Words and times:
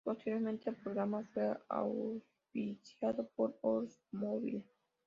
Posteriormente 0.03 0.67
el 0.71 0.77
programa 0.77 1.23
fue 1.31 1.55
auspiciado 1.69 3.29
por 3.35 3.55
Oldsmobile. 3.61 4.65